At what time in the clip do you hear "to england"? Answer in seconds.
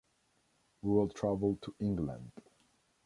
1.61-2.31